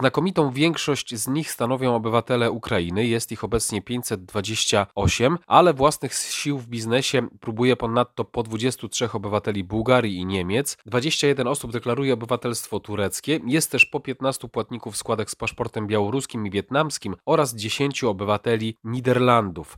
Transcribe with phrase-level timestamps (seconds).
[0.00, 6.66] Znakomitą większość z nich stanowią obywatele Ukrainy, jest ich obecnie 528, ale własnych sił w
[6.66, 10.78] biznesie próbuje ponadto po 23 obywateli Bułgarii i Niemiec.
[10.86, 16.50] 21 osób deklaruje obywatelstwo tureckie, jest też po 15 płatników składek z paszportem białoruskim i
[16.50, 19.66] wietnamskim oraz 10 obywateli Niderlandów.